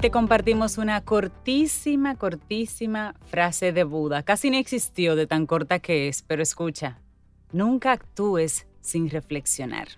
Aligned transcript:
Te 0.00 0.10
compartimos 0.10 0.78
una 0.78 1.02
cortísima, 1.02 2.16
cortísima 2.16 3.14
frase 3.26 3.72
de 3.72 3.84
Buda. 3.84 4.22
Casi 4.22 4.50
no 4.50 4.56
existió 4.56 5.14
de 5.14 5.26
tan 5.26 5.44
corta 5.44 5.78
que 5.78 6.08
es, 6.08 6.22
pero 6.22 6.42
escucha, 6.42 7.02
nunca 7.52 7.92
actúes 7.92 8.66
sin 8.80 9.10
reflexionar. 9.10 9.88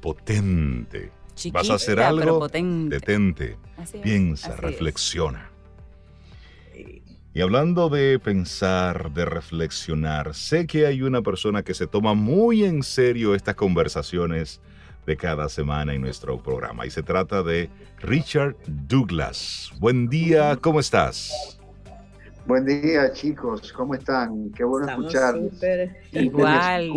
Potente. 0.00 1.12
Vas 1.52 1.68
a 1.68 1.74
hacer 1.74 2.00
algo, 2.00 2.48
detente, 2.48 3.58
piensa, 4.02 4.56
reflexiona. 4.56 5.50
Y 7.34 7.40
hablando 7.42 7.90
de 7.90 8.18
pensar, 8.20 9.12
de 9.12 9.26
reflexionar, 9.26 10.34
sé 10.34 10.66
que 10.66 10.86
hay 10.86 11.02
una 11.02 11.20
persona 11.20 11.62
que 11.62 11.74
se 11.74 11.86
toma 11.86 12.14
muy 12.14 12.64
en 12.64 12.82
serio 12.82 13.34
estas 13.34 13.54
conversaciones 13.54 14.62
de 15.06 15.16
cada 15.16 15.48
semana 15.48 15.94
en 15.94 16.00
nuestro 16.00 16.40
programa. 16.42 16.86
Y 16.86 16.90
se 16.90 17.02
trata 17.02 17.42
de 17.42 17.68
Richard 17.98 18.56
Douglas. 18.66 19.70
Buen 19.78 20.08
día, 20.08 20.56
¿cómo 20.56 20.80
estás? 20.80 21.58
Buen 22.46 22.66
día, 22.66 23.12
chicos, 23.12 23.72
¿cómo 23.72 23.94
están? 23.94 24.50
Qué 24.50 24.64
bueno 24.64 24.88
escucharlos. 24.88 25.52
Igual. 26.12 26.90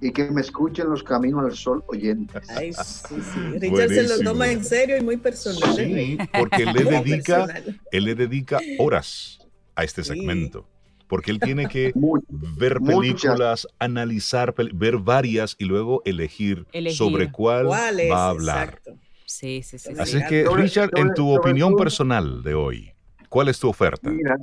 y 0.00 0.12
que 0.12 0.30
me 0.30 0.42
escuchen 0.42 0.88
los 0.88 1.02
caminos 1.02 1.44
al 1.44 1.56
sol 1.56 1.82
oyentes. 1.88 2.48
Ay, 2.50 2.72
sí, 2.72 3.16
sí. 3.20 3.58
Richard 3.58 3.88
se 3.88 4.08
lo 4.08 4.20
toma 4.20 4.50
en 4.50 4.64
serio 4.64 4.96
y 4.96 5.00
muy 5.02 5.16
personal. 5.16 5.74
Sí, 5.74 6.18
porque 6.38 6.62
él 6.62 6.72
le 6.74 6.84
dedica, 6.84 7.46
él 7.90 8.04
le 8.04 8.14
dedica 8.14 8.60
horas 8.78 9.38
a 9.74 9.84
este 9.84 10.04
segmento 10.04 10.66
porque 11.08 11.30
él 11.30 11.40
tiene 11.40 11.66
que 11.66 11.92
ver 12.28 12.80
películas, 12.80 13.66
analizar, 13.78 14.54
ver 14.74 14.98
varias 14.98 15.56
y 15.58 15.64
luego 15.64 16.02
elegir, 16.04 16.66
sobre 16.92 17.32
cuál, 17.32 17.66
va 17.66 18.26
a 18.26 18.28
hablar. 18.28 18.80
Sí, 19.24 19.62
sí, 19.62 19.78
sí. 19.78 19.92
Así 19.98 20.20
que, 20.28 20.46
Richard, 20.54 20.90
en 20.96 21.12
tu 21.14 21.34
opinión 21.34 21.76
personal 21.76 22.42
de 22.42 22.54
hoy, 22.54 22.92
¿cuál 23.28 23.48
es 23.48 23.58
tu 23.58 23.68
oferta? 23.68 24.10
Mira, 24.10 24.36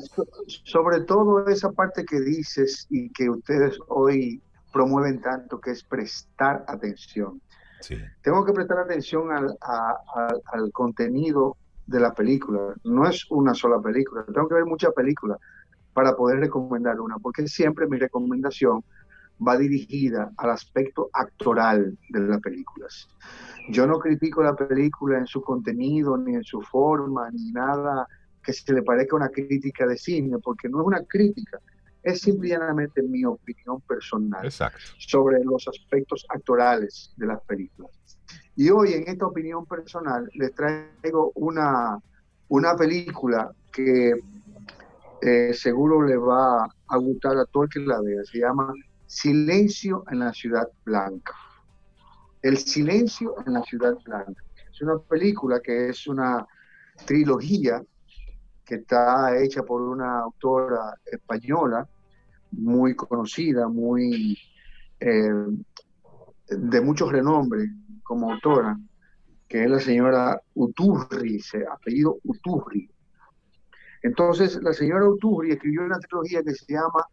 sobre 0.64 1.02
todo 1.02 1.48
esa 1.48 1.72
parte 1.72 2.04
que 2.06 2.20
dices 2.20 2.88
y 2.90 3.10
que 3.10 3.30
ustedes 3.30 3.78
hoy 3.88 4.42
promueven 4.74 5.22
tanto, 5.22 5.60
que 5.60 5.72
es 5.72 5.84
prestar 5.84 6.66
atención. 6.68 7.42
Sí. 7.82 7.98
Tengo 8.22 8.44
que 8.46 8.52
prestar 8.54 8.80
atención 8.80 9.32
al, 9.32 9.58
al 9.62 10.72
contenido 10.72 11.56
de 11.86 12.00
la 12.00 12.14
película. 12.14 12.74
No 12.84 13.08
es 13.08 13.30
una 13.30 13.54
sola 13.54 13.80
película, 13.80 14.26
tengo 14.34 14.48
que 14.48 14.56
ver 14.56 14.66
muchas 14.66 14.94
películas 14.94 15.40
para 15.96 16.14
poder 16.14 16.42
recomendar 16.42 17.00
una, 17.00 17.18
porque 17.20 17.48
siempre 17.48 17.88
mi 17.88 17.98
recomendación 17.98 18.84
va 19.46 19.58
dirigida 19.58 20.30
al 20.36 20.50
aspecto 20.50 21.10
actoral 21.14 21.98
de 22.10 22.20
las 22.20 22.42
películas. 22.42 23.08
Yo 23.70 23.88
no 23.88 23.98
critico 23.98 24.44
la 24.44 24.54
película 24.54 25.18
en 25.18 25.26
su 25.26 25.42
contenido, 25.42 26.18
ni 26.18 26.36
en 26.36 26.44
su 26.44 26.62
forma, 26.62 27.32
ni 27.32 27.54
nada 27.54 28.06
que 28.44 28.52
se 28.52 28.74
le 28.74 28.84
parezca 28.84 29.16
una 29.16 29.30
crítica 29.30 29.88
de 29.88 29.98
cine, 29.98 30.38
porque 30.44 30.68
no 30.68 30.82
es 30.82 30.88
una 30.88 31.02
crítica, 31.06 31.60
es 32.04 32.20
simplemente 32.20 33.02
mi 33.02 33.24
opinión 33.24 33.80
personal 33.88 34.52
sobre 34.98 35.46
los 35.46 35.66
aspectos 35.66 36.26
actorales 36.28 37.14
de 37.16 37.28
las 37.28 37.42
películas. 37.44 37.92
Y 38.58 38.70
hoy 38.70 38.94
en 38.94 39.08
esta 39.08 39.28
opinión 39.28 39.66
personal 39.66 40.30
les 40.34 40.54
traigo 40.54 41.32
una, 41.36 41.98
una 42.50 42.76
película 42.76 43.50
que 43.72 44.14
eh, 45.26 45.54
seguro 45.54 46.04
le 46.04 46.18
va 46.18 46.66
a 46.66 46.98
gustar 46.98 47.36
a 47.38 47.46
todo 47.46 47.64
el 47.64 47.70
que 47.70 47.80
la 47.80 48.00
vea. 48.00 48.24
Se 48.26 48.40
llama 48.40 48.72
Silencio 49.08 50.04
en 50.12 50.20
la 50.20 50.32
Ciudad 50.32 50.70
Blanca. 50.86 51.34
El 52.44 52.58
Silencio 52.58 53.34
en 53.48 53.54
la 53.54 53.64
Ciudad 53.64 53.98
Blanca. 54.06 54.44
Es 54.72 54.82
una 54.84 55.00
película 55.00 55.60
que 55.62 55.90
es 55.90 56.06
una 56.06 56.46
trilogía 57.08 57.84
que 58.64 58.76
está 58.76 59.36
hecha 59.42 59.64
por 59.64 59.82
una 59.82 60.20
autora 60.20 60.94
española 61.06 61.88
muy 62.52 62.96
conocida, 62.96 63.68
muy 63.68 64.38
eh, 65.00 65.34
de 66.50 66.82
mucho 66.82 67.10
renombre 67.10 67.68
como 68.04 68.32
autora, 68.32 68.78
que 69.48 69.64
es 69.64 69.70
la 69.72 69.80
señora 69.80 70.40
Uturri, 70.54 71.42
apellido 71.72 72.20
Uturri. 72.24 72.92
Entonces, 74.06 74.62
la 74.62 74.72
señora 74.72 75.10
Uturi 75.10 75.54
escribió 75.54 75.84
una 75.84 75.98
trilogía 75.98 76.44
que 76.44 76.54
se 76.54 76.72
llama 76.72 77.08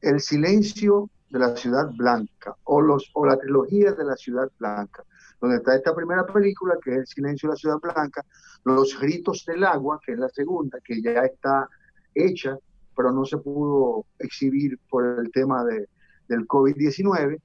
El 0.00 0.20
silencio 0.20 1.10
de 1.30 1.40
la 1.40 1.56
ciudad 1.56 1.90
blanca 1.96 2.54
o, 2.62 2.80
la 2.80 3.36
trilogía 3.36 3.90
de 3.90 4.04
la 4.04 4.14
ciudad 4.14 4.48
blanca, 4.60 5.02
donde 5.40 5.56
está 5.56 5.74
esta 5.74 5.92
primera 5.92 6.24
película 6.24 6.76
que 6.80 6.92
es 6.92 6.98
El 6.98 7.06
silencio 7.08 7.48
de 7.48 7.54
la 7.54 7.56
ciudad 7.56 7.78
blanca, 7.80 8.24
Los 8.62 8.96
gritos 9.00 9.44
del 9.46 9.64
agua, 9.64 9.98
que 10.06 10.12
es 10.12 10.18
la 10.20 10.28
segunda, 10.28 10.78
que 10.84 11.02
ya 11.02 11.24
está 11.24 11.68
hecha, 12.14 12.56
pero 12.96 13.10
no 13.10 13.24
se 13.24 13.38
pudo 13.38 14.06
exhibir 14.20 14.78
por 14.88 15.04
el 15.18 15.32
tema 15.32 15.64
de, 15.64 15.88
del 16.28 16.46
COVID-19, 16.46 17.40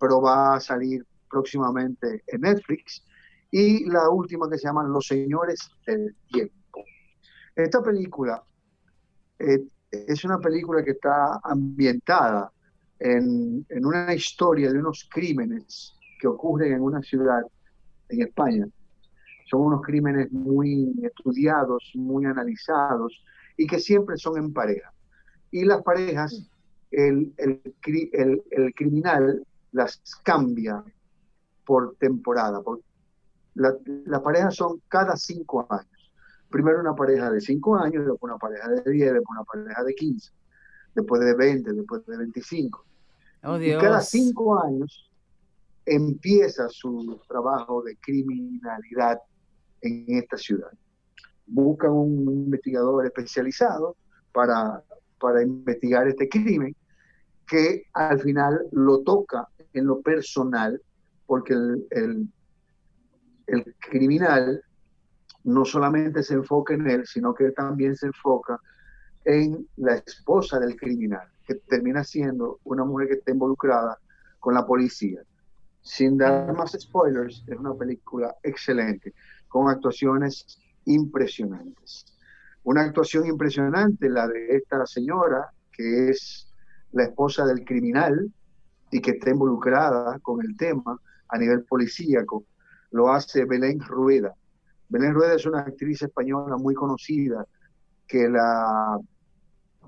pero 0.00 0.22
va 0.22 0.54
a 0.54 0.60
salir 0.60 1.04
próximamente 1.28 2.22
en 2.28 2.40
Netflix. 2.40 3.04
Y 3.50 3.84
la 3.90 4.08
última 4.08 4.48
que 4.48 4.56
se 4.56 4.68
llama 4.68 4.84
Los 4.84 5.06
Señores 5.06 5.68
del 5.86 6.16
Tiempo. 6.32 6.63
Esta 7.56 7.82
película 7.82 8.42
eh, 9.38 9.64
es 9.90 10.24
una 10.24 10.38
película 10.38 10.82
que 10.82 10.92
está 10.92 11.40
ambientada 11.44 12.50
en, 12.98 13.64
una 13.84 14.12
historia 14.12 14.72
de 14.72 14.78
unos 14.78 15.08
crímenes 15.10 15.96
que 16.18 16.26
ocurren 16.26 16.72
en 16.72 16.80
una 16.80 17.00
ciudad 17.02 17.42
en 18.08 18.22
España. 18.22 18.66
Son 19.46 19.60
unos 19.60 19.82
crímenes 19.82 20.32
muy 20.32 20.94
estudiados, 21.02 21.92
muy 21.94 22.24
analizados 22.24 23.22
y 23.56 23.66
que 23.66 23.78
siempre 23.78 24.16
son 24.16 24.38
en 24.38 24.52
pareja. 24.52 24.92
Y 25.52 25.64
las 25.64 25.82
parejas, 25.82 26.48
el, 26.90 27.32
el, 27.36 28.74
criminal 28.74 29.46
las 29.70 30.00
cambia 30.24 30.82
por 31.64 31.94
temporada. 31.96 32.60
Por, 32.62 32.80
las 33.54 34.20
parejas 34.22 34.56
son 34.56 34.80
cada 34.88 35.16
cinco 35.16 35.64
años 35.70 35.93
primero 36.54 36.78
una 36.78 36.94
pareja 36.94 37.32
de 37.32 37.40
5 37.40 37.76
años, 37.78 38.06
después 38.06 38.30
una 38.30 38.38
pareja 38.38 38.68
de 38.68 38.88
10, 38.88 39.14
después 39.14 39.36
una 39.36 39.44
pareja 39.44 39.82
de 39.82 39.92
15, 39.92 40.32
después 40.94 41.20
de 41.20 41.34
20, 41.34 41.72
después 41.72 42.06
de 42.06 42.16
25. 42.16 42.84
y 43.60 43.72
cada 43.72 44.00
5 44.00 44.62
años 44.62 45.10
empieza 45.84 46.68
su 46.68 47.20
trabajo 47.26 47.82
de 47.82 47.96
criminalidad 47.96 49.18
en 49.80 50.04
esta 50.06 50.36
ciudad. 50.36 50.70
Buscan 51.44 51.90
un 51.90 52.22
investigador 52.22 53.04
especializado 53.04 53.96
para, 54.32 54.80
para 55.18 55.42
investigar 55.42 56.06
este 56.06 56.28
crimen 56.28 56.76
que 57.48 57.82
al 57.94 58.20
final 58.20 58.60
lo 58.70 59.00
toca 59.00 59.48
en 59.72 59.86
lo 59.86 60.00
personal 60.02 60.80
porque 61.26 61.54
el, 61.54 61.84
el, 61.90 62.28
el 63.48 63.74
criminal 63.80 64.62
no 65.44 65.64
solamente 65.64 66.22
se 66.22 66.34
enfoca 66.34 66.74
en 66.74 66.88
él, 66.88 67.06
sino 67.06 67.34
que 67.34 67.50
también 67.52 67.94
se 67.96 68.06
enfoca 68.06 68.58
en 69.24 69.68
la 69.76 69.94
esposa 69.94 70.58
del 70.58 70.76
criminal, 70.76 71.28
que 71.46 71.54
termina 71.54 72.02
siendo 72.02 72.60
una 72.64 72.84
mujer 72.84 73.08
que 73.08 73.14
está 73.14 73.30
involucrada 73.30 73.98
con 74.40 74.54
la 74.54 74.66
policía. 74.66 75.20
Sin 75.82 76.16
dar 76.16 76.52
más 76.54 76.72
spoilers, 76.72 77.44
es 77.46 77.58
una 77.58 77.74
película 77.74 78.34
excelente, 78.42 79.12
con 79.48 79.68
actuaciones 79.68 80.58
impresionantes. 80.86 82.06
Una 82.62 82.82
actuación 82.82 83.26
impresionante, 83.26 84.08
la 84.08 84.26
de 84.26 84.56
esta 84.56 84.86
señora, 84.86 85.50
que 85.70 86.08
es 86.08 86.50
la 86.92 87.04
esposa 87.04 87.44
del 87.44 87.64
criminal 87.64 88.32
y 88.90 89.00
que 89.00 89.12
está 89.12 89.30
involucrada 89.30 90.18
con 90.20 90.40
el 90.40 90.56
tema 90.56 90.98
a 91.28 91.38
nivel 91.38 91.64
policíaco, 91.64 92.44
lo 92.92 93.12
hace 93.12 93.44
Belén 93.44 93.80
Rueda 93.80 94.34
Belén 94.88 95.14
Rueda 95.14 95.34
es 95.34 95.46
una 95.46 95.60
actriz 95.60 96.02
española 96.02 96.56
muy 96.56 96.74
conocida 96.74 97.46
que 98.06 98.28
la, 98.28 98.98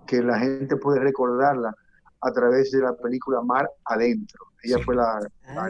que 0.06 0.22
la 0.22 0.38
gente 0.38 0.76
puede 0.76 1.00
recordarla 1.00 1.74
a 2.20 2.32
través 2.32 2.70
de 2.70 2.80
la 2.80 2.94
película 2.94 3.42
Mar 3.42 3.70
Adentro. 3.84 4.46
Ella 4.62 4.78
fue 4.84 4.96
la, 4.96 5.20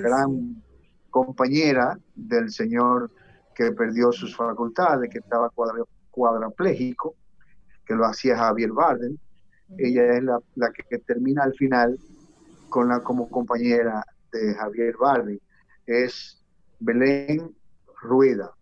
gran 0.01 0.63
compañera 1.11 1.99
del 2.15 2.51
señor 2.51 3.11
que 3.55 3.73
perdió 3.73 4.13
sus 4.13 4.37
facultades, 4.37 5.11
que 5.11 5.19
estaba 5.19 5.51
cuadraplégico, 6.11 7.15
que 7.85 7.95
lo 7.95 8.05
hacía 8.05 8.37
Javier 8.37 8.73
Barden. 8.73 9.19
Ella 9.79 10.17
es 10.17 10.23
la, 10.23 10.39
la, 10.55 10.71
que 10.71 10.99
termina 10.99 11.43
al 11.43 11.55
final 11.55 11.99
con 12.69 12.89
la, 12.89 13.01
como 13.01 13.29
compañera 13.29 14.05
de 14.33 14.55
Javier 14.55 14.95
Barden. 14.99 15.41
Es 15.87 16.43
Belén 16.79 17.55
Rueda, 18.03 18.56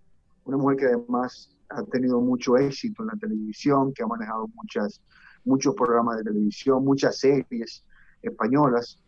una 0.45 0.57
mujer 0.57 0.77
que 0.77 0.87
además 0.87 1.51
ha 1.71 1.83
tenido 1.85 2.21
mucho 2.21 2.57
éxito 2.57 3.03
en 3.03 3.09
la 3.09 3.17
televisión, 3.17 3.93
que 3.93 4.03
ha 4.03 4.07
manejado 4.07 4.49
muchas, 4.49 5.01
muchos 5.45 5.75
programas 5.75 6.19
de 6.19 6.25
televisión, 6.25 6.85
muchas 6.85 7.19
series 7.19 7.85
españolas, 8.23 8.99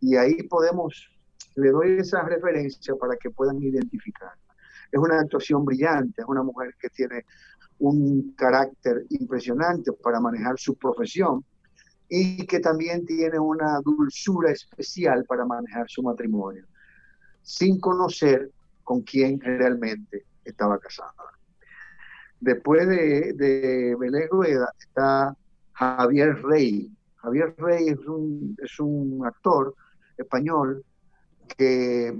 y 0.00 0.16
ahí 0.16 0.42
podemos, 0.44 1.10
le 1.54 1.70
doy 1.70 1.98
esa 1.98 2.22
referencia 2.22 2.94
para 2.96 3.16
que 3.16 3.30
puedan 3.30 3.62
identificar. 3.62 4.32
Es 4.90 5.00
una 5.00 5.20
actuación 5.20 5.64
brillante, 5.64 6.22
es 6.22 6.28
una 6.28 6.42
mujer 6.42 6.74
que 6.80 6.88
tiene 6.90 7.24
un 7.78 8.32
carácter 8.36 9.04
impresionante 9.10 9.92
para 9.92 10.20
manejar 10.20 10.58
su 10.58 10.74
profesión 10.76 11.44
y 12.08 12.46
que 12.46 12.60
también 12.60 13.04
tiene 13.04 13.38
una 13.38 13.80
dulzura 13.80 14.52
especial 14.52 15.24
para 15.24 15.44
manejar 15.44 15.86
su 15.88 16.02
matrimonio, 16.02 16.64
sin 17.42 17.80
conocer 17.80 18.50
con 18.84 19.02
quién 19.02 19.40
realmente 19.40 20.24
estaba 20.46 20.78
casada. 20.78 21.12
Después 22.40 22.86
de, 22.88 23.32
de 23.34 23.96
Belén 23.98 24.28
Rueda 24.30 24.72
está 24.78 25.36
Javier 25.72 26.42
Rey. 26.42 26.90
Javier 27.16 27.54
Rey 27.58 27.88
es 27.88 27.98
un, 28.06 28.56
es 28.62 28.78
un 28.78 29.24
actor 29.26 29.74
español 30.16 30.84
que 31.56 32.18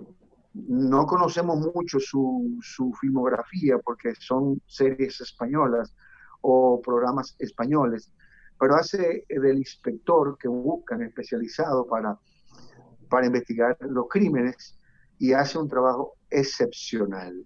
no 0.54 1.06
conocemos 1.06 1.58
mucho 1.74 1.98
su, 2.00 2.58
su, 2.62 2.92
filmografía 3.00 3.78
porque 3.78 4.14
son 4.18 4.60
series 4.66 5.20
españolas 5.20 5.94
o 6.40 6.80
programas 6.80 7.36
españoles, 7.38 8.10
pero 8.58 8.76
hace 8.76 9.24
del 9.28 9.58
inspector 9.58 10.38
que 10.38 10.48
buscan 10.48 11.02
especializado 11.02 11.86
para, 11.86 12.18
para 13.10 13.26
investigar 13.26 13.76
los 13.80 14.08
crímenes 14.08 14.78
y 15.18 15.32
hace 15.32 15.58
un 15.58 15.68
trabajo 15.68 16.14
excepcional, 16.30 17.44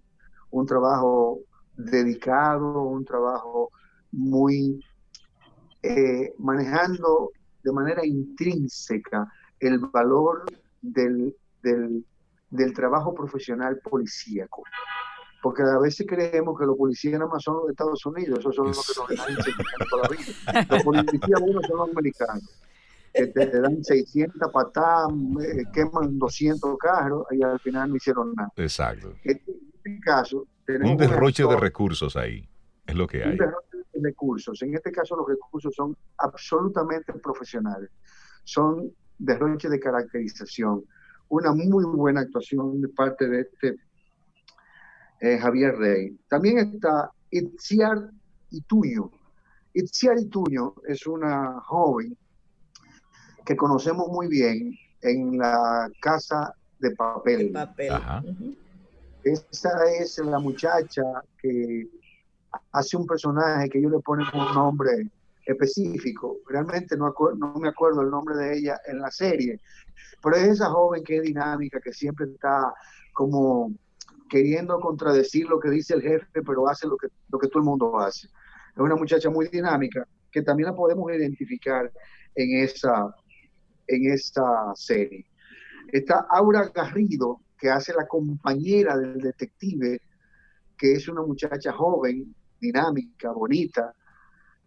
un 0.50 0.66
trabajo 0.66 1.40
dedicado, 1.76 2.82
un 2.82 3.04
trabajo 3.04 3.70
muy 4.12 4.84
eh, 5.82 6.34
manejando 6.38 7.30
de 7.62 7.72
manera 7.72 8.04
intrínseca 8.04 9.30
el 9.58 9.78
valor 9.78 10.44
del, 10.80 11.36
del, 11.62 12.04
del, 12.50 12.72
trabajo 12.72 13.14
profesional 13.14 13.78
policíaco. 13.78 14.62
Porque 15.42 15.62
a 15.62 15.78
veces 15.78 16.06
creemos 16.06 16.58
que 16.58 16.66
los 16.66 16.76
policías 16.76 17.18
nada 17.18 17.30
más 17.30 17.42
son 17.42 17.56
los 17.56 17.66
de 17.66 17.72
Estados 17.72 18.04
Unidos, 18.04 18.40
esos 18.40 18.54
son 18.54 18.66
los 18.68 18.86
que 18.86 19.00
nos 19.00 19.26
dan 19.26 19.88
toda 19.88 20.02
la 20.02 20.08
vida. 20.08 20.66
Los 20.68 20.82
policías 20.82 21.40
uno 21.40 21.60
son 21.62 21.76
los 21.78 21.90
americanos 21.90 22.60
que 23.26 23.46
te 23.46 23.60
dan 23.60 23.82
600 23.82 24.50
patadas, 24.52 25.12
eh, 25.42 25.64
queman 25.72 26.18
200 26.18 26.78
carros 26.78 27.26
y 27.30 27.42
al 27.42 27.58
final 27.60 27.90
no 27.90 27.96
hicieron 27.96 28.32
nada. 28.34 28.50
Exacto. 28.56 29.14
En 29.24 29.36
este 29.36 30.00
caso, 30.00 30.46
un 30.68 30.96
derroche 30.96 31.44
de 31.44 31.56
recursos 31.56 32.16
ahí, 32.16 32.48
es 32.86 32.94
lo 32.94 33.06
que 33.06 33.22
hay. 33.22 33.32
Un 33.32 33.36
derroche 33.36 33.76
de 33.92 34.00
recursos. 34.02 34.62
En 34.62 34.74
este 34.74 34.92
caso 34.92 35.16
los 35.16 35.28
recursos 35.28 35.74
son 35.74 35.96
absolutamente 36.18 37.12
profesionales. 37.14 37.90
Son 38.44 38.90
derroches 39.18 39.70
de 39.70 39.80
caracterización. 39.80 40.84
Una 41.28 41.52
muy 41.52 41.84
buena 41.84 42.20
actuación 42.20 42.80
de 42.80 42.88
parte 42.88 43.28
de 43.28 43.40
este 43.40 43.76
eh, 45.20 45.38
Javier 45.38 45.76
Rey. 45.76 46.18
También 46.28 46.58
está 46.58 47.10
Itziar 47.30 48.10
Ituño. 48.50 49.10
Itziar 49.74 50.18
Ituño 50.18 50.74
es 50.88 51.06
una 51.06 51.60
joven 51.60 52.16
que 53.50 53.56
conocemos 53.56 54.06
muy 54.06 54.28
bien 54.28 54.78
en 55.02 55.36
la 55.36 55.90
casa 56.00 56.54
de 56.78 56.92
papel. 56.92 57.52
Esa 59.24 59.70
es 59.98 60.18
la 60.18 60.38
muchacha 60.38 61.02
que 61.42 61.88
hace 62.70 62.96
un 62.96 63.08
personaje 63.08 63.68
que 63.68 63.82
yo 63.82 63.90
le 63.90 63.98
ponen 63.98 64.28
un 64.32 64.54
nombre 64.54 65.10
específico. 65.44 66.36
Realmente 66.46 66.96
no, 66.96 67.12
no 67.38 67.54
me 67.54 67.70
acuerdo 67.70 68.02
el 68.02 68.10
nombre 68.10 68.36
de 68.36 68.56
ella 68.56 68.80
en 68.86 69.00
la 69.00 69.10
serie, 69.10 69.58
pero 70.22 70.36
es 70.36 70.46
esa 70.46 70.70
joven 70.70 71.02
que 71.02 71.16
es 71.16 71.22
dinámica, 71.24 71.80
que 71.80 71.92
siempre 71.92 72.26
está 72.26 72.72
como 73.12 73.72
queriendo 74.28 74.78
contradecir 74.78 75.48
lo 75.48 75.58
que 75.58 75.70
dice 75.70 75.94
el 75.94 76.02
jefe, 76.02 76.40
pero 76.46 76.68
hace 76.68 76.86
lo 76.86 76.96
que, 76.96 77.08
lo 77.30 77.38
que 77.40 77.48
todo 77.48 77.58
el 77.58 77.68
mundo 77.68 77.98
hace. 77.98 78.28
Es 78.28 78.78
una 78.78 78.94
muchacha 78.94 79.28
muy 79.28 79.48
dinámica 79.48 80.06
que 80.30 80.42
también 80.42 80.68
la 80.68 80.76
podemos 80.76 81.10
identificar 81.12 81.90
en 82.36 82.64
esa, 82.64 83.12
en 83.90 84.12
esta 84.12 84.72
serie. 84.74 85.26
Está 85.88 86.26
Aura 86.30 86.70
Garrido, 86.74 87.40
que 87.58 87.68
hace 87.68 87.92
la 87.92 88.06
compañera 88.06 88.96
del 88.96 89.18
detective, 89.18 90.00
que 90.78 90.92
es 90.92 91.08
una 91.08 91.22
muchacha 91.22 91.72
joven, 91.72 92.34
dinámica, 92.60 93.32
bonita, 93.32 93.94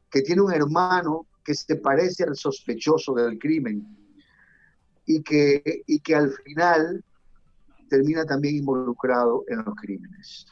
que 0.10 0.22
tiene 0.22 0.42
un 0.42 0.54
hermano 0.54 1.28
que 1.44 1.56
se 1.56 1.78
parece 1.78 2.24
al 2.24 2.36
sospechoso 2.36 3.14
del 3.14 3.40
crimen 3.40 3.98
y 5.06 5.22
que, 5.24 5.84
y 5.88 6.00
que 6.00 6.16
al 6.16 6.32
final 6.32 7.04
termina 7.90 8.26
también 8.26 8.58
involucrado 8.58 9.44
en 9.48 9.64
los 9.64 9.76
crímenes. 9.76 10.46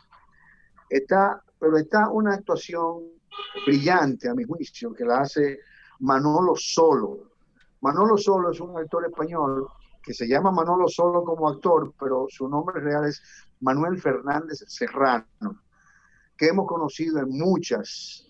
Está, 0.90 1.42
pero 1.60 1.78
está 1.78 2.10
una 2.10 2.34
actuación 2.34 3.04
brillante, 3.66 4.30
a 4.30 4.34
mi 4.34 4.44
juicio, 4.44 4.94
que 4.94 5.06
la 5.06 5.22
hace 5.22 5.60
Manolo 6.00 6.54
Solo, 6.56 7.31
Manolo 7.82 8.16
Solo 8.16 8.52
es 8.52 8.60
un 8.60 8.78
actor 8.78 9.06
español 9.06 9.68
que 10.04 10.14
se 10.14 10.28
llama 10.28 10.52
Manolo 10.52 10.88
Solo 10.88 11.24
como 11.24 11.50
actor, 11.50 11.94
pero 12.00 12.28
su 12.30 12.48
nombre 12.48 12.80
real 12.80 13.06
es 13.08 13.22
Manuel 13.60 14.00
Fernández 14.00 14.64
Serrano, 14.68 15.26
que 16.38 16.48
hemos 16.48 16.68
conocido 16.68 17.20
en 17.20 17.30
muchas 17.30 18.28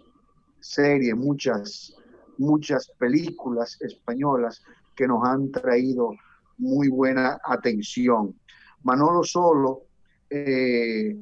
series, 0.59 1.15
muchas, 1.15 1.93
muchas 2.37 2.91
películas 2.97 3.77
españolas 3.81 4.63
que 4.95 5.07
nos 5.07 5.23
han 5.27 5.51
traído 5.51 6.11
muy 6.57 6.87
buena 6.87 7.39
atención. 7.43 8.39
Manolo 8.83 9.23
Solo 9.23 9.81
eh, 10.29 11.13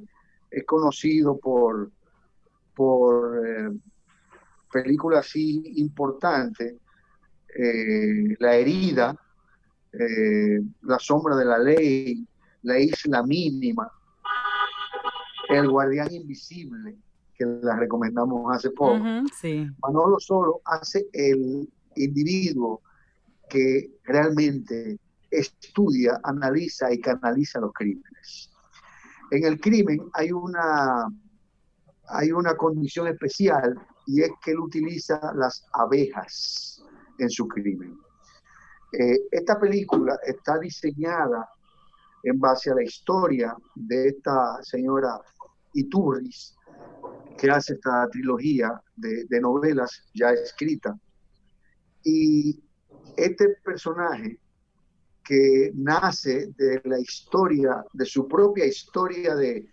es 0.52 0.66
conocido 0.66 1.40
por, 1.40 1.92
por 2.76 3.48
eh, 3.48 3.72
películas 4.72 5.26
así 5.26 5.64
importantes 5.78 6.76
eh, 7.56 8.36
la 8.40 8.56
herida, 8.56 9.16
eh, 9.92 10.62
la 10.84 11.00
sombra 11.00 11.36
de 11.36 11.46
la 11.46 11.58
ley, 11.58 12.28
la 12.64 12.80
isla 12.80 13.24
mínima, 13.24 13.92
el 15.50 15.68
guardián 15.70 16.14
invisible, 16.14 16.96
que 17.34 17.46
la 17.46 17.76
recomendamos 17.76 18.56
hace 18.56 18.70
poco. 18.72 19.00
Manolo 19.82 20.20
solo 20.20 20.62
hace 20.66 21.08
el 21.14 21.68
individuo 21.96 22.82
que 23.50 24.00
realmente 24.04 25.00
estudia, 25.32 26.20
analiza 26.24 26.94
y 26.94 27.00
canaliza 27.00 27.60
los 27.60 27.74
crímenes. 27.74 28.52
En 29.32 29.46
el 29.46 29.60
crimen 29.60 30.02
hay 30.14 30.32
una, 30.32 31.08
hay 32.10 32.32
una 32.32 32.56
condición 32.56 33.08
especial 33.08 33.80
y 34.06 34.22
es 34.22 34.32
que 34.44 34.52
él 34.52 34.60
utiliza 34.60 35.20
las 35.36 35.66
abejas 35.74 36.84
en 37.20 37.30
su 37.30 37.48
crimen. 37.48 37.98
Eh, 38.92 39.20
esta 39.32 39.60
película 39.60 40.18
está 40.26 40.58
diseñada 40.58 41.48
en 42.24 42.40
base 42.40 42.72
a 42.72 42.76
la 42.76 42.84
historia 42.84 43.56
de 43.76 44.10
esta 44.10 44.62
señora 44.64 45.20
Iturris, 45.74 46.56
que 47.38 47.50
hace 47.50 47.74
esta 47.74 48.08
trilogía 48.10 48.82
de, 48.96 49.26
de 49.26 49.40
novelas 49.40 50.10
ya 50.14 50.32
escrita. 50.32 50.98
Y 52.04 52.62
este 53.16 53.56
personaje 53.64 54.40
que 55.24 55.72
nace 55.76 56.48
de 56.58 56.82
la 56.86 57.00
historia, 57.00 57.86
de 57.94 58.06
su 58.06 58.28
propia 58.28 58.66
historia 58.66 59.36
de, 59.36 59.70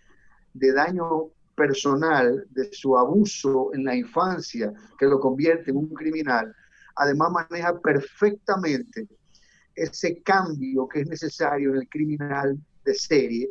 de 0.53 0.71
daño 0.71 1.31
personal, 1.55 2.45
de 2.51 2.71
su 2.71 2.95
abuso 2.95 3.73
en 3.73 3.83
la 3.83 3.95
infancia, 3.95 4.71
que 4.99 5.07
lo 5.07 5.19
convierte 5.19 5.71
en 5.71 5.77
un 5.77 5.89
criminal, 5.89 6.55
además 6.97 7.31
maneja 7.31 7.79
perfectamente 7.79 9.07
ese 9.75 10.21
cambio 10.23 10.87
que 10.87 11.01
es 11.01 11.07
necesario 11.07 11.71
en 11.71 11.77
el 11.77 11.89
criminal 11.89 12.57
de 12.83 12.93
serie, 12.95 13.49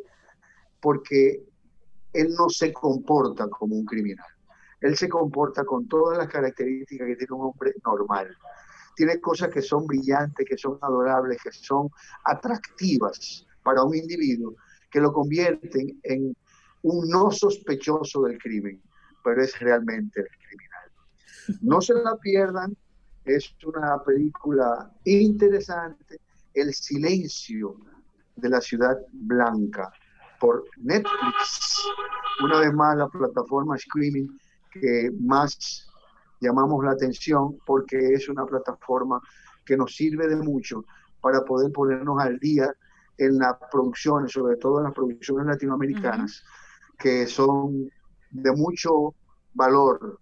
porque 0.81 1.43
él 2.13 2.33
no 2.37 2.49
se 2.49 2.73
comporta 2.73 3.47
como 3.49 3.75
un 3.75 3.85
criminal. 3.85 4.27
Él 4.81 4.95
se 4.95 5.09
comporta 5.09 5.63
con 5.63 5.87
todas 5.87 6.17
las 6.17 6.27
características 6.27 7.07
que 7.07 7.15
tiene 7.15 7.33
un 7.33 7.47
hombre 7.47 7.73
normal. 7.85 8.35
Tiene 8.95 9.19
cosas 9.19 9.49
que 9.49 9.61
son 9.61 9.87
brillantes, 9.87 10.45
que 10.47 10.57
son 10.57 10.77
adorables, 10.81 11.41
que 11.41 11.51
son 11.51 11.89
atractivas 12.25 13.45
para 13.63 13.83
un 13.83 13.95
individuo 13.95 14.55
que 14.89 14.99
lo 14.99 15.13
convierten 15.13 15.99
en 16.03 16.35
un 16.83 17.09
no 17.09 17.31
sospechoso 17.31 18.23
del 18.23 18.37
crimen, 18.37 18.81
pero 19.23 19.41
es 19.41 19.57
realmente 19.59 20.21
el 20.21 20.27
criminal. 20.47 20.91
No 21.61 21.81
se 21.81 21.93
la 21.93 22.15
pierdan, 22.17 22.75
es 23.27 23.53
una 23.65 24.01
película 24.03 24.91
interesante, 25.03 26.19
El 26.53 26.73
silencio 26.73 27.75
de 28.35 28.49
la 28.49 28.61
ciudad 28.61 28.97
blanca 29.11 29.91
por 30.39 30.63
Netflix. 30.77 31.77
Una 32.43 32.59
vez 32.59 32.73
más 32.73 32.97
la 32.97 33.07
plataforma 33.07 33.75
streaming 33.75 34.27
que 34.71 35.11
más 35.19 35.87
llamamos 36.39 36.83
la 36.85 36.91
atención 36.91 37.57
porque 37.65 37.97
es 38.13 38.29
una 38.29 38.45
plataforma 38.45 39.21
que 39.65 39.75
nos 39.75 39.95
sirve 39.95 40.27
de 40.27 40.37
mucho 40.37 40.85
para 41.21 41.43
poder 41.43 41.71
ponernos 41.71 42.21
al 42.21 42.39
día 42.39 42.73
en 43.17 43.37
las 43.37 43.55
producciones, 43.71 44.31
sobre 44.31 44.55
todo 44.57 44.77
en 44.77 44.85
las 44.85 44.93
producciones 44.93 45.47
latinoamericanas, 45.47 46.43
que 46.97 47.25
son 47.27 47.89
de 48.29 48.51
mucho 48.51 49.15
valor 49.53 50.19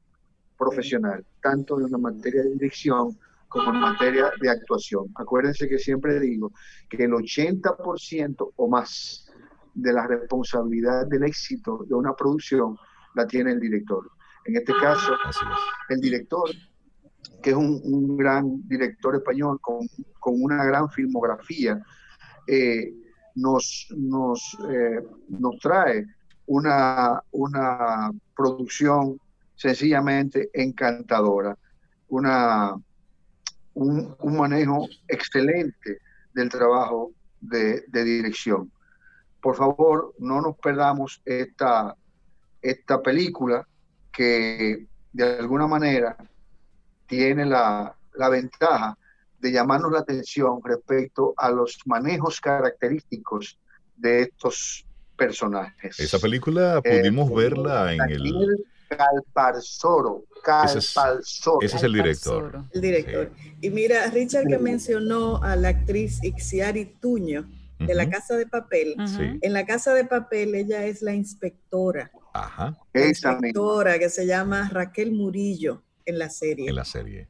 profesional, 0.58 1.26
tanto 1.42 1.80
en 1.80 1.92
la 1.92 1.98
materia 1.98 2.44
de 2.44 2.52
dirección 2.52 3.18
como 3.48 3.72
en 3.72 3.80
materia 3.80 4.32
de 4.42 4.50
actuación. 4.50 5.06
Acuérdense 5.16 5.68
que 5.68 5.78
siempre 5.78 6.20
digo 6.20 6.52
que 6.90 7.04
el 7.04 7.12
80% 7.12 8.54
o 8.56 8.68
más 8.68 9.32
de 9.74 9.94
la 9.94 10.08
responsabilidad 10.08 11.08
del 11.08 11.24
éxito 11.24 11.86
de 11.88 11.96
una 11.96 12.14
producción 12.14 12.78
la 13.14 13.28
tiene 13.28 13.52
el 13.52 13.60
director. 13.60 14.10
En 14.46 14.58
este 14.58 14.74
caso, 14.74 15.14
el 15.90 16.00
director, 16.00 16.50
que 17.42 17.50
es 17.52 17.56
un, 17.56 18.16
gran 18.18 18.68
director 18.68 19.16
español 19.16 19.60
con, 19.62 19.88
una 20.44 20.64
gran 20.66 20.90
filmografía, 20.90 21.82
eh, 22.48 22.94
nos, 23.36 23.88
nos, 23.96 24.58
eh, 24.70 25.02
nos 25.30 25.58
trae 25.60 26.06
una, 26.46 27.22
una 27.32 28.12
producción 28.36 29.20
sencillamente 29.56 30.50
encantadora, 30.54 31.58
una, 32.10 32.76
un, 33.74 34.16
manejo 34.38 34.88
excelente 35.08 36.00
del 36.34 36.50
trabajo 36.50 37.12
de, 37.42 37.84
dirección. 37.92 38.72
Por 39.42 39.56
favor, 39.56 40.14
no 40.20 40.42
nos 40.42 40.58
perdamos 40.58 41.22
esta, 41.26 41.96
esta 42.62 43.02
película 43.02 43.68
que 44.12 44.88
de 45.14 45.24
alguna 45.40 45.68
manera 45.68 46.18
tiene 47.08 47.46
la, 47.46 47.96
la 48.16 48.30
ventaja 48.30 48.98
de 49.40 49.52
llamarnos 49.52 49.92
la 49.92 50.00
atención 50.00 50.60
respecto 50.64 51.34
a 51.38 51.52
los 51.52 51.78
manejos 51.86 52.42
característicos 52.42 53.60
de 53.96 54.24
estos 54.24 54.86
personajes. 55.16 56.00
Esa 56.00 56.20
película 56.20 56.82
eh, 56.84 57.00
pudimos 57.00 57.34
verla 57.34 57.94
en 57.94 58.02
el... 58.10 58.66
Calparsoro, 58.88 60.26
Calparsoro. 60.44 61.62
Ese 61.62 61.78
es, 61.78 61.84
el 61.84 61.94
director. 61.94 62.64
El 62.72 62.82
director. 62.82 63.32
Y 63.62 63.70
mira, 63.70 64.08
Richard 64.08 64.48
que 64.48 64.58
mencionó 64.58 65.42
a 65.44 65.56
la 65.56 65.70
actriz 65.70 66.24
Ixiari 66.24 66.86
Tuño 66.86 67.50
de 67.80 67.94
La 67.94 68.10
Casa 68.10 68.36
de 68.36 68.46
Papel. 68.46 68.96
En 69.42 69.54
La 69.54 69.66
Casa 69.66 69.94
de 69.94 70.06
Papel 70.06 70.56
ella 70.56 70.86
es 70.86 71.02
la 71.02 71.14
inspectora. 71.14 72.12
Ajá. 72.34 72.78
La 72.94 73.08
inspectora 73.08 74.00
que 74.00 74.10
se 74.10 74.26
llama 74.26 74.70
Raquel 74.72 75.12
Murillo 75.12 75.84
en 76.06 76.20
la 76.20 76.30
serie. 76.30 76.70
En 76.70 76.76
la 76.76 76.86
serie 76.86 77.28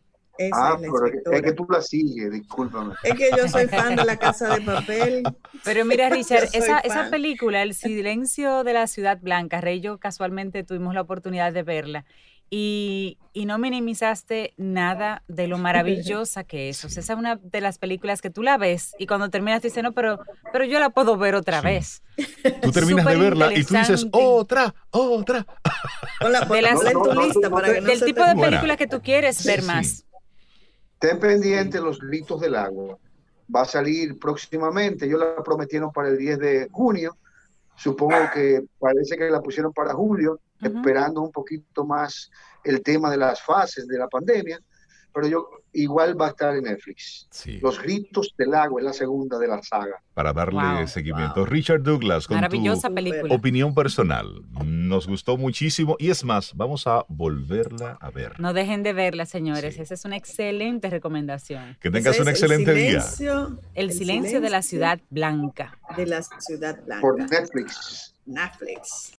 ah, 0.54 0.78
pero 0.80 1.36
es 1.36 1.42
que 1.42 1.54
tú 1.54 1.66
la 1.70 1.82
sigues, 1.82 2.32
discúlpame. 2.32 2.94
Es 3.04 3.16
que 3.16 3.30
yo 3.36 3.48
soy 3.48 3.68
fan 3.68 3.96
de 3.96 4.06
La 4.06 4.18
Casa 4.18 4.56
de 4.56 4.62
Papel. 4.66 5.24
Pero 5.64 5.86
mira, 5.86 6.10
Richard, 6.10 6.50
esa, 6.54 6.80
esa, 6.80 7.10
película, 7.10 7.62
El 7.62 7.74
silencio 7.74 8.64
de 8.64 8.74
la 8.74 8.88
ciudad 8.88 9.20
blanca, 9.22 9.62
Rey 9.62 9.80
yo 9.80 9.98
casualmente 9.98 10.64
tuvimos 10.64 10.94
la 10.94 11.02
oportunidad 11.02 11.54
de 11.54 11.64
verla. 11.64 12.06
Y, 12.52 13.18
y, 13.34 13.46
no 13.46 13.58
minimizaste 13.58 14.54
nada 14.56 15.24
de 15.28 15.48
lo 15.48 15.58
maravillosa 15.58 16.44
que 16.44 16.70
es. 16.70 16.86
O 16.86 16.90
sea, 16.90 17.02
esa 17.02 17.14
es 17.14 17.20
una 17.20 17.38
de 17.38 17.60
las 17.60 17.80
películas 17.80 18.22
que 18.22 18.30
tú 18.30 18.44
la 18.44 18.60
ves 18.60 18.94
y 19.00 19.08
cuando 19.08 19.30
terminas 19.32 19.64
dices, 19.64 19.84
no, 19.84 19.94
pero, 19.94 20.20
pero 20.54 20.64
yo 20.64 20.80
la 20.80 20.92
puedo 20.92 21.18
ver 21.18 21.34
otra 21.34 21.62
vez. 21.62 22.04
Tú 22.62 22.72
terminas 22.72 23.04
de 23.08 23.16
verla 23.16 23.52
y 23.52 23.64
tú 23.64 23.74
dices, 23.74 24.06
otra, 24.12 24.76
otra. 24.92 25.48
de 26.22 26.30
las, 26.62 26.82
del 27.84 28.04
tipo 28.06 28.24
de 28.24 28.36
películas 28.36 28.78
que 28.78 28.88
tú 28.88 29.02
quieres 29.02 29.44
ver 29.44 29.64
más. 29.64 30.06
Ten 31.06 31.20
pendiente 31.20 31.80
los 31.80 32.00
gritos 32.00 32.42
del 32.42 32.56
agua. 32.56 32.98
Va 33.56 33.62
a 33.62 33.66
salir 33.66 34.18
próximamente. 34.18 35.06
Ellos 35.06 35.20
la 35.20 35.44
prometieron 35.44 35.92
para 35.92 36.08
el 36.08 36.18
10 36.18 36.40
de 36.40 36.68
junio. 36.72 37.16
Supongo 37.76 38.16
que 38.34 38.64
parece 38.80 39.16
que 39.16 39.30
la 39.30 39.40
pusieron 39.40 39.72
para 39.72 39.94
julio, 39.94 40.40
esperando 40.60 41.22
un 41.22 41.32
poquito 41.32 41.86
más 41.86 42.32
el 42.64 42.82
tema 42.82 43.12
de 43.12 43.18
las 43.18 43.40
fases 43.40 43.88
de 43.88 44.00
la 44.00 44.08
pandemia 44.08 44.60
pero 45.16 45.30
yo 45.30 45.50
igual 45.72 46.20
va 46.20 46.28
a 46.28 46.30
estar 46.32 46.54
en 46.58 46.66
Netflix. 46.66 47.30
Los 47.62 47.82
gritos 47.82 48.34
del 48.38 48.54
agua 48.54 48.82
es 48.82 48.86
la 48.86 48.92
segunda 48.92 49.40
de 49.40 49.48
la 49.48 49.64
saga. 49.64 50.04
Para 50.14 50.34
darle 50.34 50.88
seguimiento. 50.88 51.46
Richard 51.46 51.84
Douglas, 51.84 52.28
con 52.28 52.36
Maravillosa 52.36 52.90
tu 52.90 52.96
película. 52.96 53.34
opinión 53.34 53.74
personal. 53.74 54.42
Nos 54.66 55.08
gustó 55.08 55.38
muchísimo 55.38 55.96
y 56.00 56.10
es 56.10 56.26
más, 56.26 56.54
vamos 56.54 56.86
a 56.86 57.06
volverla 57.08 57.98
a 58.02 58.12
ver. 58.12 58.38
No 58.42 58.52
dejen 58.52 58.84
de 58.84 58.92
verla, 58.92 59.26
señores. 59.26 59.80
Esa 59.80 59.94
es 59.94 60.04
una 60.04 60.18
excelente 60.18 60.90
recomendación. 60.90 61.78
Que 61.80 61.90
tengas 61.90 62.20
un 62.20 62.28
excelente 62.28 62.74
día. 62.74 63.02
El, 63.74 63.94
silencio, 63.94 64.42
de 64.42 64.50
la 64.50 64.62
ciudad 64.62 65.00
blanca. 65.10 65.80
De 65.96 66.06
la 66.06 66.24
ciudad 66.24 66.78
blanca. 66.84 67.02
Por 67.02 67.18
Netflix. 67.18 68.14
Netflix. 68.26 69.14